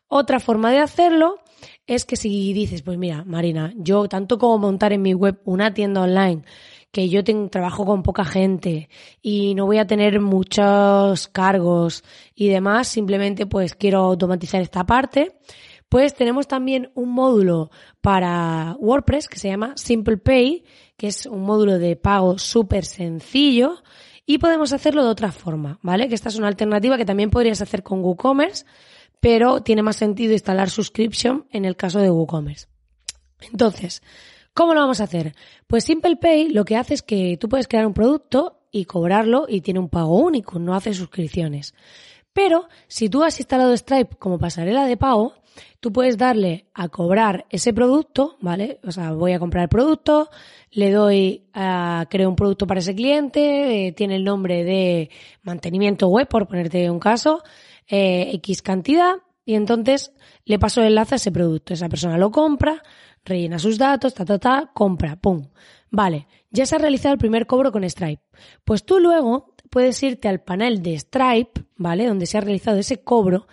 Otra 0.07 0.39
forma 0.39 0.71
de 0.71 0.77
hacerlo 0.77 1.39
es 1.87 2.05
que 2.05 2.15
si 2.15 2.53
dices, 2.53 2.81
pues 2.81 2.97
mira, 2.97 3.23
Marina, 3.25 3.73
yo 3.77 4.07
tanto 4.07 4.37
como 4.37 4.57
montar 4.57 4.93
en 4.93 5.01
mi 5.01 5.13
web 5.13 5.39
una 5.45 5.73
tienda 5.73 6.01
online, 6.01 6.43
que 6.91 7.09
yo 7.09 7.23
tengo, 7.23 7.49
trabajo 7.49 7.85
con 7.85 8.03
poca 8.03 8.23
gente 8.23 8.87
y 9.21 9.53
no 9.53 9.65
voy 9.65 9.79
a 9.79 9.87
tener 9.87 10.21
muchos 10.21 11.27
cargos 11.27 12.03
y 12.33 12.47
demás, 12.47 12.87
simplemente 12.87 13.45
pues 13.45 13.75
quiero 13.75 13.99
automatizar 13.99 14.61
esta 14.61 14.85
parte, 14.85 15.35
pues 15.89 16.13
tenemos 16.13 16.47
también 16.47 16.91
un 16.95 17.09
módulo 17.09 17.69
para 17.99 18.77
WordPress 18.79 19.27
que 19.27 19.39
se 19.39 19.49
llama 19.49 19.73
Simple 19.75 20.17
Pay, 20.17 20.63
que 20.95 21.07
es 21.07 21.25
un 21.25 21.41
módulo 21.41 21.79
de 21.79 21.95
pago 21.95 22.37
súper 22.37 22.85
sencillo 22.85 23.83
y 24.25 24.37
podemos 24.37 24.73
hacerlo 24.73 25.03
de 25.03 25.09
otra 25.09 25.31
forma, 25.31 25.79
¿vale? 25.81 26.07
Que 26.07 26.15
esta 26.15 26.29
es 26.29 26.37
una 26.37 26.47
alternativa 26.47 26.97
que 26.97 27.05
también 27.05 27.29
podrías 27.29 27.61
hacer 27.61 27.83
con 27.83 28.03
WooCommerce 28.03 28.65
pero 29.19 29.61
tiene 29.61 29.81
más 29.81 29.95
sentido 29.97 30.33
instalar 30.33 30.69
subscription 30.69 31.47
en 31.51 31.65
el 31.65 31.75
caso 31.75 31.99
de 31.99 32.09
WooCommerce. 32.09 32.67
Entonces, 33.51 34.01
¿cómo 34.53 34.73
lo 34.73 34.81
vamos 34.81 35.01
a 35.01 35.05
hacer? 35.05 35.35
Pues 35.67 35.83
Simple 35.83 36.15
Pay 36.17 36.49
lo 36.49 36.65
que 36.65 36.75
hace 36.77 36.93
es 36.93 37.01
que 37.01 37.37
tú 37.37 37.49
puedes 37.49 37.67
crear 37.67 37.85
un 37.85 37.93
producto 37.93 38.61
y 38.71 38.85
cobrarlo 38.85 39.45
y 39.47 39.61
tiene 39.61 39.79
un 39.79 39.89
pago 39.89 40.17
único, 40.17 40.59
no 40.59 40.75
hace 40.75 40.93
suscripciones. 40.93 41.73
Pero 42.33 42.67
si 42.87 43.09
tú 43.09 43.23
has 43.23 43.39
instalado 43.39 43.75
Stripe 43.77 44.17
como 44.17 44.37
pasarela 44.37 44.85
de 44.85 44.97
pago, 44.97 45.33
tú 45.79 45.91
puedes 45.91 46.17
darle 46.17 46.67
a 46.73 46.89
cobrar 46.89 47.45
ese 47.49 47.73
producto, 47.73 48.37
¿vale? 48.41 48.79
O 48.83 48.91
sea, 48.91 49.11
voy 49.11 49.33
a 49.33 49.39
comprar 49.39 49.63
el 49.63 49.69
producto, 49.69 50.29
le 50.71 50.91
doy 50.91 51.47
a 51.53 52.05
crear 52.09 52.27
un 52.27 52.35
producto 52.35 52.67
para 52.67 52.79
ese 52.79 52.95
cliente, 52.95 53.87
eh, 53.87 53.91
tiene 53.93 54.15
el 54.15 54.23
nombre 54.23 54.63
de 54.63 55.09
mantenimiento 55.43 56.07
web, 56.07 56.27
por 56.27 56.47
ponerte 56.47 56.89
un 56.89 56.99
caso, 56.99 57.43
eh, 57.87 58.31
X 58.33 58.61
cantidad 58.61 59.15
y 59.45 59.53
entonces 59.53 60.11
le 60.43 60.59
paso 60.59 60.81
el 60.81 60.87
enlace 60.87 61.15
a 61.15 61.17
ese 61.17 61.31
producto. 61.31 61.73
Esa 61.73 61.87
persona 61.87 62.17
lo 62.17 62.31
compra, 62.31 62.81
rellena 63.23 63.59
sus 63.59 63.77
datos, 63.77 64.13
ta, 64.13 64.25
ta, 64.25 64.39
ta, 64.39 64.71
compra, 64.73 65.15
pum. 65.15 65.47
Vale, 65.91 66.27
ya 66.49 66.65
se 66.65 66.75
ha 66.75 66.79
realizado 66.79 67.13
el 67.13 67.19
primer 67.19 67.45
cobro 67.45 67.71
con 67.71 67.89
Stripe. 67.89 68.21
Pues 68.63 68.85
tú 68.85 68.99
luego 68.99 69.53
puedes 69.69 70.01
irte 70.03 70.27
al 70.27 70.41
panel 70.41 70.81
de 70.81 70.97
Stripe, 70.97 71.63
¿vale? 71.77 72.07
Donde 72.07 72.25
se 72.25 72.37
ha 72.37 72.41
realizado 72.41 72.77
ese 72.79 73.03
cobro 73.03 73.47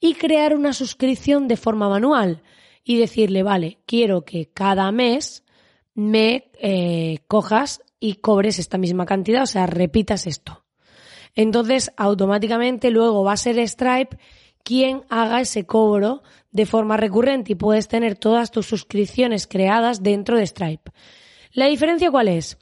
y 0.00 0.14
crear 0.14 0.54
una 0.54 0.72
suscripción 0.72 1.48
de 1.48 1.56
forma 1.56 1.88
manual 1.88 2.42
y 2.84 2.98
decirle, 2.98 3.42
vale, 3.42 3.78
quiero 3.86 4.24
que 4.24 4.50
cada 4.52 4.90
mes 4.92 5.44
me 5.94 6.50
eh, 6.60 7.18
cojas 7.26 7.82
y 7.98 8.16
cobres 8.16 8.58
esta 8.58 8.78
misma 8.78 9.06
cantidad, 9.06 9.42
o 9.42 9.46
sea, 9.46 9.66
repitas 9.66 10.26
esto 10.26 10.66
entonces 11.36 11.92
automáticamente 11.96 12.90
luego 12.90 13.22
va 13.22 13.34
a 13.34 13.36
ser 13.36 13.58
Stripe 13.68 14.16
quien 14.64 15.04
haga 15.10 15.40
ese 15.40 15.64
cobro 15.64 16.22
de 16.50 16.66
forma 16.66 16.96
recurrente 16.96 17.52
y 17.52 17.54
puedes 17.54 17.86
tener 17.86 18.16
todas 18.16 18.50
tus 18.50 18.66
suscripciones 18.66 19.46
creadas 19.46 20.02
dentro 20.02 20.38
de 20.38 20.46
Stripe. 20.46 20.90
¿La 21.52 21.66
diferencia 21.66 22.10
cuál 22.10 22.28
es? 22.28 22.58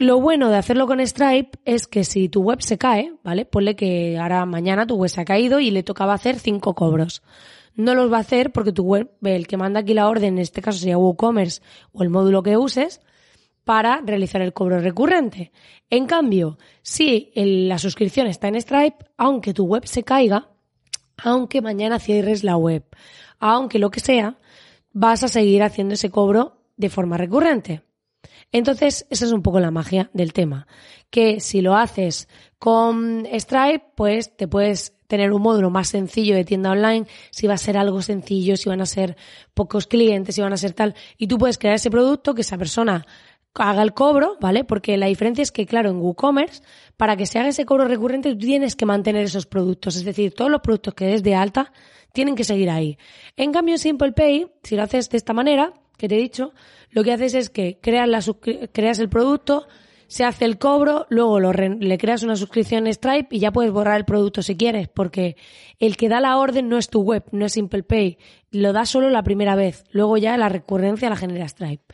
Lo 0.00 0.18
bueno 0.18 0.48
de 0.48 0.56
hacerlo 0.56 0.86
con 0.86 1.06
Stripe 1.06 1.58
es 1.66 1.86
que 1.86 2.04
si 2.04 2.30
tu 2.30 2.40
web 2.40 2.62
se 2.62 2.78
cae, 2.78 3.12
¿vale? 3.22 3.44
Ponle 3.44 3.76
que 3.76 4.16
ahora 4.16 4.46
mañana 4.46 4.86
tu 4.86 4.94
web 4.94 5.10
se 5.10 5.20
ha 5.20 5.26
caído 5.26 5.60
y 5.60 5.70
le 5.70 5.82
tocaba 5.82 6.14
hacer 6.14 6.38
cinco 6.38 6.74
cobros. 6.74 7.22
No 7.74 7.94
los 7.94 8.10
va 8.10 8.16
a 8.16 8.20
hacer 8.20 8.50
porque 8.50 8.72
tu 8.72 8.82
web, 8.82 9.10
el 9.22 9.46
que 9.46 9.58
manda 9.58 9.80
aquí 9.80 9.92
la 9.92 10.08
orden, 10.08 10.36
en 10.36 10.38
este 10.38 10.62
caso 10.62 10.78
sería 10.78 10.96
WooCommerce 10.96 11.60
o 11.92 12.02
el 12.02 12.08
módulo 12.08 12.42
que 12.42 12.56
uses, 12.56 13.02
para 13.64 14.00
realizar 14.00 14.40
el 14.40 14.54
cobro 14.54 14.80
recurrente. 14.80 15.52
En 15.90 16.06
cambio, 16.06 16.56
si 16.80 17.30
la 17.34 17.76
suscripción 17.76 18.26
está 18.26 18.48
en 18.48 18.58
Stripe, 18.58 19.04
aunque 19.18 19.52
tu 19.52 19.66
web 19.66 19.84
se 19.84 20.02
caiga, 20.02 20.48
aunque 21.18 21.60
mañana 21.60 21.98
cierres 21.98 22.42
la 22.42 22.56
web, 22.56 22.86
aunque 23.38 23.78
lo 23.78 23.90
que 23.90 24.00
sea, 24.00 24.38
vas 24.94 25.24
a 25.24 25.28
seguir 25.28 25.62
haciendo 25.62 25.92
ese 25.92 26.08
cobro 26.08 26.62
de 26.78 26.88
forma 26.88 27.18
recurrente. 27.18 27.82
Entonces, 28.52 29.06
esa 29.10 29.24
es 29.24 29.32
un 29.32 29.42
poco 29.42 29.60
la 29.60 29.70
magia 29.70 30.10
del 30.12 30.32
tema, 30.32 30.66
que 31.10 31.40
si 31.40 31.60
lo 31.60 31.76
haces 31.76 32.28
con 32.58 33.26
Stripe, 33.32 33.84
pues 33.94 34.36
te 34.36 34.48
puedes 34.48 34.96
tener 35.06 35.32
un 35.32 35.42
módulo 35.42 35.70
más 35.70 35.88
sencillo 35.88 36.34
de 36.34 36.44
tienda 36.44 36.70
online, 36.70 37.06
si 37.30 37.46
va 37.46 37.54
a 37.54 37.58
ser 37.58 37.76
algo 37.76 38.00
sencillo, 38.02 38.56
si 38.56 38.68
van 38.68 38.80
a 38.80 38.86
ser 38.86 39.16
pocos 39.54 39.86
clientes, 39.86 40.34
si 40.34 40.40
van 40.40 40.52
a 40.52 40.56
ser 40.56 40.72
tal, 40.72 40.94
y 41.16 41.26
tú 41.26 41.36
puedes 41.38 41.58
crear 41.58 41.74
ese 41.74 41.90
producto 41.90 42.34
que 42.34 42.42
esa 42.42 42.58
persona 42.58 43.06
haga 43.54 43.82
el 43.82 43.92
cobro, 43.92 44.36
¿vale? 44.40 44.64
Porque 44.64 44.96
la 44.96 45.06
diferencia 45.06 45.42
es 45.42 45.50
que, 45.50 45.66
claro, 45.66 45.90
en 45.90 45.96
WooCommerce, 45.96 46.62
para 46.96 47.16
que 47.16 47.26
se 47.26 47.38
haga 47.38 47.48
ese 47.48 47.64
cobro 47.64 47.88
recurrente, 47.88 48.30
tú 48.30 48.38
tienes 48.38 48.76
que 48.76 48.86
mantener 48.86 49.24
esos 49.24 49.46
productos. 49.46 49.96
Es 49.96 50.04
decir, 50.04 50.34
todos 50.34 50.50
los 50.50 50.60
productos 50.60 50.94
que 50.94 51.06
des 51.06 51.22
de 51.22 51.34
alta 51.34 51.72
tienen 52.12 52.36
que 52.36 52.44
seguir 52.44 52.70
ahí. 52.70 52.98
En 53.36 53.52
cambio, 53.52 53.74
en 53.74 53.78
Simple 53.78 54.12
Pay, 54.12 54.46
si 54.62 54.76
lo 54.76 54.82
haces 54.82 55.10
de 55.10 55.16
esta 55.16 55.32
manera, 55.32 55.74
que 56.00 56.08
te 56.08 56.16
he 56.16 56.18
dicho, 56.20 56.52
lo 56.90 57.04
que 57.04 57.12
haces 57.12 57.34
es 57.34 57.50
que 57.50 57.78
creas, 57.80 58.08
la, 58.08 58.20
creas 58.72 58.98
el 58.98 59.08
producto, 59.10 59.68
se 60.08 60.24
hace 60.24 60.44
el 60.46 60.58
cobro, 60.58 61.06
luego 61.10 61.38
lo 61.38 61.52
le 61.52 61.98
creas 61.98 62.22
una 62.22 62.34
suscripción 62.34 62.92
Stripe 62.92 63.28
y 63.36 63.38
ya 63.38 63.52
puedes 63.52 63.70
borrar 63.70 63.98
el 63.98 64.06
producto 64.06 64.42
si 64.42 64.56
quieres, 64.56 64.88
porque 64.88 65.36
el 65.78 65.96
que 65.96 66.08
da 66.08 66.20
la 66.20 66.38
orden 66.38 66.68
no 66.68 66.78
es 66.78 66.88
tu 66.88 67.02
web, 67.02 67.24
no 67.30 67.46
es 67.46 67.52
Simple 67.52 67.84
Pay, 67.84 68.18
lo 68.50 68.72
da 68.72 68.86
solo 68.86 69.10
la 69.10 69.22
primera 69.22 69.54
vez, 69.54 69.84
luego 69.92 70.16
ya 70.16 70.36
la 70.36 70.48
recurrencia 70.48 71.10
la 71.10 71.16
genera 71.16 71.46
Stripe. 71.46 71.84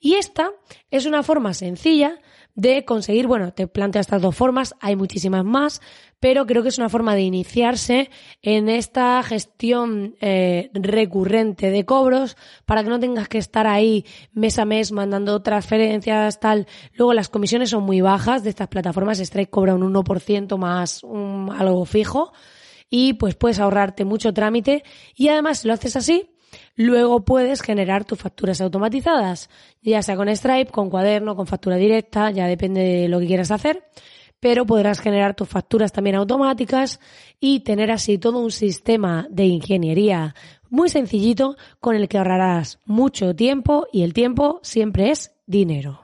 Y 0.00 0.14
esta 0.14 0.50
es 0.90 1.06
una 1.06 1.22
forma 1.22 1.54
sencilla 1.54 2.18
de 2.54 2.84
conseguir, 2.84 3.26
bueno, 3.26 3.52
te 3.52 3.66
planteo 3.66 4.00
estas 4.00 4.20
dos 4.20 4.36
formas, 4.36 4.74
hay 4.80 4.96
muchísimas 4.96 5.44
más, 5.44 5.80
pero 6.24 6.46
creo 6.46 6.62
que 6.62 6.70
es 6.70 6.78
una 6.78 6.88
forma 6.88 7.14
de 7.14 7.20
iniciarse 7.20 8.08
en 8.40 8.70
esta 8.70 9.22
gestión 9.22 10.16
eh, 10.22 10.70
recurrente 10.72 11.70
de 11.70 11.84
cobros 11.84 12.38
para 12.64 12.82
que 12.82 12.88
no 12.88 12.98
tengas 12.98 13.28
que 13.28 13.36
estar 13.36 13.66
ahí 13.66 14.06
mes 14.32 14.58
a 14.58 14.64
mes 14.64 14.90
mandando 14.90 15.42
transferencias, 15.42 16.40
tal. 16.40 16.66
Luego 16.94 17.12
las 17.12 17.28
comisiones 17.28 17.68
son 17.68 17.82
muy 17.82 18.00
bajas 18.00 18.42
de 18.42 18.48
estas 18.48 18.68
plataformas, 18.68 19.18
Stripe 19.18 19.50
cobra 19.50 19.74
un 19.74 19.82
1% 19.82 20.56
más 20.56 21.02
algo 21.04 21.84
fijo 21.84 22.32
y 22.88 23.12
pues 23.12 23.34
puedes 23.34 23.60
ahorrarte 23.60 24.06
mucho 24.06 24.32
trámite 24.32 24.82
y 25.14 25.28
además 25.28 25.58
si 25.58 25.68
lo 25.68 25.74
haces 25.74 25.94
así, 25.94 26.30
Luego 26.76 27.24
puedes 27.24 27.62
generar 27.62 28.04
tus 28.04 28.20
facturas 28.20 28.60
automatizadas, 28.60 29.50
ya 29.82 30.02
sea 30.02 30.14
con 30.14 30.28
Stripe, 30.28 30.70
con 30.70 30.88
cuaderno, 30.88 31.34
con 31.34 31.48
factura 31.48 31.76
directa, 31.76 32.30
ya 32.30 32.46
depende 32.46 32.80
de 32.80 33.08
lo 33.08 33.18
que 33.18 33.26
quieras 33.26 33.50
hacer, 33.50 33.84
pero 34.44 34.66
podrás 34.66 35.00
generar 35.00 35.34
tus 35.34 35.48
facturas 35.48 35.90
también 35.90 36.16
automáticas 36.16 37.00
y 37.40 37.60
tener 37.60 37.90
así 37.90 38.18
todo 38.18 38.40
un 38.40 38.50
sistema 38.50 39.26
de 39.30 39.46
ingeniería 39.46 40.34
muy 40.68 40.90
sencillito 40.90 41.56
con 41.80 41.96
el 41.96 42.08
que 42.10 42.18
ahorrarás 42.18 42.78
mucho 42.84 43.34
tiempo 43.34 43.86
y 43.90 44.02
el 44.02 44.12
tiempo 44.12 44.60
siempre 44.62 45.10
es 45.10 45.32
dinero. 45.46 46.03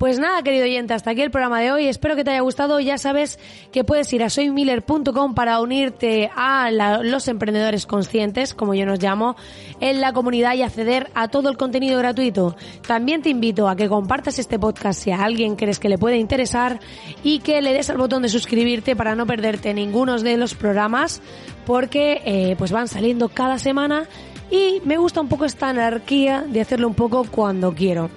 Pues 0.00 0.18
nada, 0.18 0.42
querido 0.42 0.64
oyente, 0.64 0.94
hasta 0.94 1.10
aquí 1.10 1.20
el 1.20 1.30
programa 1.30 1.60
de 1.60 1.72
hoy. 1.72 1.86
Espero 1.86 2.16
que 2.16 2.24
te 2.24 2.30
haya 2.30 2.40
gustado. 2.40 2.80
Ya 2.80 2.96
sabes 2.96 3.38
que 3.70 3.84
puedes 3.84 4.10
ir 4.14 4.22
a 4.22 4.30
soymiller.com 4.30 5.34
para 5.34 5.60
unirte 5.60 6.30
a 6.34 6.70
los 7.02 7.28
emprendedores 7.28 7.84
conscientes, 7.84 8.54
como 8.54 8.72
yo 8.72 8.86
nos 8.86 9.02
llamo, 9.02 9.36
en 9.78 10.00
la 10.00 10.14
comunidad 10.14 10.54
y 10.54 10.62
acceder 10.62 11.10
a 11.12 11.28
todo 11.28 11.50
el 11.50 11.58
contenido 11.58 11.98
gratuito. 11.98 12.56
También 12.86 13.20
te 13.20 13.28
invito 13.28 13.68
a 13.68 13.76
que 13.76 13.90
compartas 13.90 14.38
este 14.38 14.58
podcast 14.58 15.02
si 15.02 15.10
a 15.10 15.22
alguien 15.22 15.54
crees 15.54 15.78
que 15.78 15.90
le 15.90 15.98
puede 15.98 16.16
interesar 16.16 16.80
y 17.22 17.40
que 17.40 17.60
le 17.60 17.74
des 17.74 17.90
al 17.90 17.98
botón 17.98 18.22
de 18.22 18.30
suscribirte 18.30 18.96
para 18.96 19.14
no 19.14 19.26
perderte 19.26 19.74
ninguno 19.74 20.18
de 20.18 20.38
los 20.38 20.54
programas 20.54 21.20
porque 21.66 22.22
eh, 22.24 22.54
pues 22.56 22.72
van 22.72 22.88
saliendo 22.88 23.28
cada 23.28 23.58
semana 23.58 24.08
y 24.50 24.80
me 24.86 24.96
gusta 24.96 25.20
un 25.20 25.28
poco 25.28 25.44
esta 25.44 25.68
anarquía 25.68 26.42
de 26.48 26.62
hacerlo 26.62 26.88
un 26.88 26.94
poco 26.94 27.24
cuando 27.30 27.74
quiero 27.74 28.08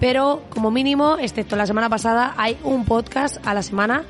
pero 0.00 0.42
como 0.48 0.70
mínimo, 0.70 1.18
excepto 1.18 1.54
la 1.54 1.66
semana 1.66 1.88
pasada, 1.88 2.34
hay 2.36 2.56
un 2.64 2.84
podcast 2.84 3.46
a 3.46 3.54
la 3.54 3.62
semana 3.62 4.04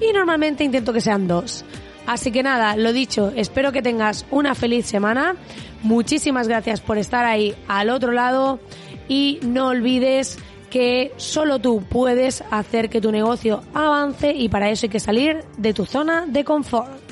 y 0.00 0.12
normalmente 0.12 0.64
intento 0.64 0.92
que 0.92 1.00
sean 1.00 1.28
dos. 1.28 1.64
Así 2.06 2.32
que 2.32 2.42
nada, 2.42 2.76
lo 2.76 2.92
dicho, 2.92 3.32
espero 3.36 3.72
que 3.72 3.82
tengas 3.82 4.24
una 4.30 4.54
feliz 4.54 4.86
semana. 4.86 5.36
Muchísimas 5.82 6.48
gracias 6.48 6.80
por 6.80 6.96
estar 6.98 7.24
ahí 7.24 7.54
al 7.68 7.90
otro 7.90 8.12
lado 8.12 8.60
y 9.08 9.40
no 9.42 9.68
olvides 9.68 10.38
que 10.70 11.12
solo 11.16 11.58
tú 11.58 11.84
puedes 11.88 12.42
hacer 12.50 12.88
que 12.88 13.00
tu 13.00 13.12
negocio 13.12 13.62
avance 13.74 14.32
y 14.32 14.48
para 14.48 14.70
eso 14.70 14.86
hay 14.86 14.90
que 14.90 15.00
salir 15.00 15.44
de 15.58 15.74
tu 15.74 15.84
zona 15.84 16.24
de 16.26 16.44
confort. 16.44 17.11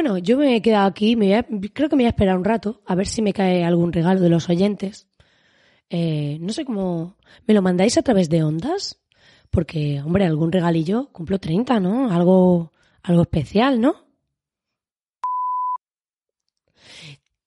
Bueno, 0.00 0.16
yo 0.16 0.38
me 0.38 0.54
he 0.54 0.62
quedado 0.62 0.86
aquí, 0.86 1.16
me 1.16 1.44
creo 1.72 1.88
que 1.88 1.96
me 1.96 2.04
voy 2.04 2.06
a 2.06 2.10
esperar 2.10 2.38
un 2.38 2.44
rato 2.44 2.82
a 2.86 2.94
ver 2.94 3.08
si 3.08 3.20
me 3.20 3.32
cae 3.32 3.64
algún 3.64 3.92
regalo 3.92 4.20
de 4.20 4.28
los 4.28 4.48
oyentes. 4.48 5.08
Eh, 5.90 6.38
no 6.40 6.52
sé 6.52 6.64
cómo... 6.64 7.16
¿Me 7.48 7.52
lo 7.52 7.62
mandáis 7.62 7.98
a 7.98 8.02
través 8.02 8.28
de 8.28 8.44
ondas? 8.44 9.00
Porque, 9.50 10.00
hombre, 10.00 10.24
algún 10.24 10.52
regalillo, 10.52 11.08
cumplo 11.10 11.40
30, 11.40 11.80
¿no? 11.80 12.12
Algo, 12.12 12.70
algo 13.02 13.22
especial, 13.22 13.80
¿no? 13.80 13.96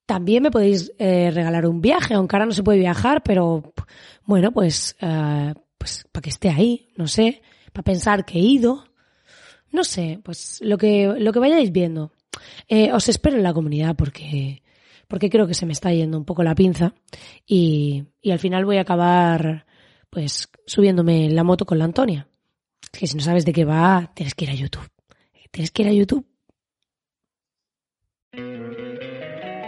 También 0.06 0.44
me 0.44 0.52
podéis 0.52 0.92
eh, 1.00 1.32
regalar 1.32 1.66
un 1.66 1.80
viaje, 1.80 2.16
aunque 2.16 2.36
ahora 2.36 2.48
no 2.48 2.52
se 2.52 2.64
puede 2.64 2.80
viajar, 2.80 3.24
pero 3.24 3.72
bueno, 4.26 4.52
pues, 4.52 4.98
eh, 5.00 5.54
pues 5.78 6.06
para 6.12 6.22
que 6.22 6.32
esté 6.32 6.50
ahí, 6.50 6.90
no 6.98 7.08
sé, 7.08 7.44
para 7.72 7.86
pensar 7.86 8.26
que 8.26 8.40
he 8.40 8.42
ido. 8.42 8.84
No 9.72 9.86
sé, 9.86 10.20
pues 10.22 10.60
lo 10.62 10.78
que, 10.78 11.16
lo 11.18 11.32
que 11.32 11.40
vayáis 11.40 11.72
viendo. 11.72 12.12
Eh, 12.67 12.91
os 12.94 13.10
espero 13.10 13.38
en 13.38 13.44
la 13.44 13.54
comunidad 13.54 13.96
porque, 13.96 14.63
porque 15.08 15.30
creo 15.30 15.48
que 15.48 15.54
se 15.54 15.65
me 15.65 15.74
está 15.74 15.91
yendo 15.91 16.17
un 16.17 16.26
poco 16.26 16.44
la 16.44 16.56
pinza 16.56 16.94
y, 17.46 18.06
y 18.22 18.32
al 18.32 18.39
final 18.39 18.65
voy 18.65 18.78
a 18.78 18.82
acabar 18.82 19.65
pues 20.10 20.50
subiéndome 20.65 21.26
en 21.26 21.36
la 21.36 21.44
moto 21.44 21.65
con 21.65 21.80
la 21.80 21.86
Antonia. 21.86 22.28
Que 22.91 23.08
si 23.08 23.15
no 23.15 23.24
sabes 23.24 23.46
de 23.46 23.54
qué 23.54 23.65
va, 23.65 24.12
tienes 24.13 24.36
que 24.36 24.46
ir 24.46 24.52
a 24.52 24.56
YouTube. 24.56 24.89
Tienes 25.52 25.72
que 25.72 25.84
ir 25.84 25.88
a 25.89 25.94
YouTube. 25.94 26.26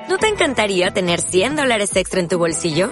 ¿No 0.10 0.18
te 0.18 0.28
encantaría 0.28 0.92
tener 0.92 1.22
100 1.22 1.56
dólares 1.56 1.96
extra 1.96 2.20
en 2.20 2.28
tu 2.28 2.38
bolsillo? 2.38 2.92